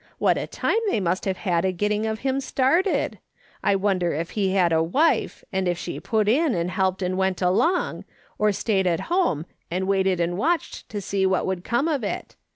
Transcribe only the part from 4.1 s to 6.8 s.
if he had a wife, and if she put in and